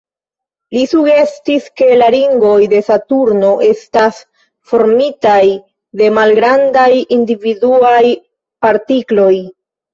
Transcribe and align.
Li 0.75 0.79
sugestis, 0.93 1.67
ke 1.81 1.89
la 2.01 2.07
ringoj 2.15 2.55
de 2.71 2.79
Saturno 2.87 3.53
estas 3.67 4.19
formitaj 4.73 5.39
de 6.03 6.11
malgrandaj 6.19 6.91
individuaj 7.21 8.05
partikloj. 8.69 9.33